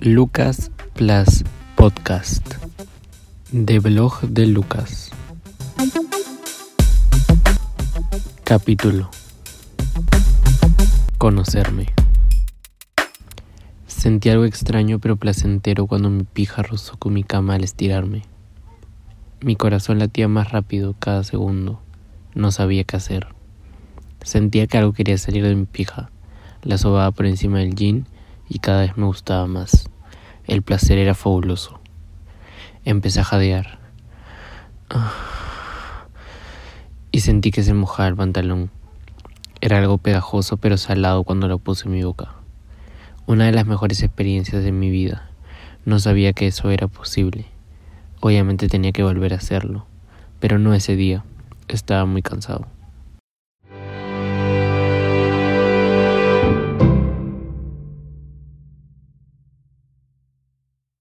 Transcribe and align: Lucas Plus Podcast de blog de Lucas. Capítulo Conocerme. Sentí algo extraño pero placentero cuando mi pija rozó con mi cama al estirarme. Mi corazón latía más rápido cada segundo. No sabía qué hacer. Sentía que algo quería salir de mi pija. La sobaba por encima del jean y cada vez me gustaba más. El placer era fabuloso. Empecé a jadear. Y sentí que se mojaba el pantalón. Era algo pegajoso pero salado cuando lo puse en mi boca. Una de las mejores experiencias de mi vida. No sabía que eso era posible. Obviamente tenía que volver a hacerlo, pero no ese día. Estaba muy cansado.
Lucas 0.00 0.70
Plus 0.94 1.42
Podcast 1.74 2.46
de 3.50 3.78
blog 3.78 4.20
de 4.20 4.46
Lucas. 4.46 5.10
Capítulo 8.44 9.08
Conocerme. 11.16 11.86
Sentí 13.86 14.28
algo 14.28 14.44
extraño 14.44 14.98
pero 14.98 15.16
placentero 15.16 15.86
cuando 15.86 16.10
mi 16.10 16.24
pija 16.24 16.62
rozó 16.62 16.98
con 16.98 17.14
mi 17.14 17.24
cama 17.24 17.54
al 17.54 17.64
estirarme. 17.64 18.22
Mi 19.40 19.56
corazón 19.56 19.98
latía 19.98 20.28
más 20.28 20.50
rápido 20.52 20.94
cada 20.98 21.24
segundo. 21.24 21.80
No 22.34 22.52
sabía 22.52 22.84
qué 22.84 22.96
hacer. 22.96 23.28
Sentía 24.22 24.66
que 24.66 24.76
algo 24.76 24.92
quería 24.92 25.16
salir 25.16 25.44
de 25.44 25.54
mi 25.54 25.64
pija. 25.64 26.10
La 26.62 26.76
sobaba 26.76 27.10
por 27.12 27.26
encima 27.26 27.60
del 27.60 27.74
jean 27.74 28.06
y 28.48 28.58
cada 28.58 28.82
vez 28.82 28.96
me 28.96 29.06
gustaba 29.06 29.46
más. 29.46 29.88
El 30.46 30.62
placer 30.62 30.98
era 30.98 31.14
fabuloso. 31.14 31.80
Empecé 32.84 33.20
a 33.20 33.24
jadear. 33.24 33.78
Y 37.10 37.20
sentí 37.20 37.50
que 37.50 37.62
se 37.62 37.74
mojaba 37.74 38.08
el 38.08 38.16
pantalón. 38.16 38.70
Era 39.60 39.78
algo 39.78 39.98
pegajoso 39.98 40.58
pero 40.58 40.76
salado 40.76 41.24
cuando 41.24 41.48
lo 41.48 41.58
puse 41.58 41.86
en 41.86 41.94
mi 41.94 42.04
boca. 42.04 42.34
Una 43.26 43.46
de 43.46 43.52
las 43.52 43.66
mejores 43.66 44.02
experiencias 44.02 44.62
de 44.62 44.72
mi 44.72 44.90
vida. 44.90 45.30
No 45.84 45.98
sabía 45.98 46.32
que 46.32 46.46
eso 46.46 46.70
era 46.70 46.88
posible. 46.88 47.46
Obviamente 48.20 48.68
tenía 48.68 48.92
que 48.92 49.02
volver 49.02 49.32
a 49.32 49.36
hacerlo, 49.36 49.86
pero 50.40 50.58
no 50.58 50.74
ese 50.74 50.94
día. 50.94 51.24
Estaba 51.68 52.04
muy 52.06 52.22
cansado. 52.22 52.66